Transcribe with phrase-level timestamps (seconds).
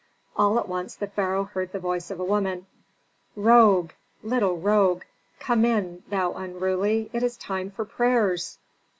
[0.35, 2.65] All at once the pharaoh heard the voice of a woman,
[3.35, 3.91] "Rogue!
[4.23, 5.03] Little rogue!
[5.37, 8.57] come in, thou unruly, it is time for prayers."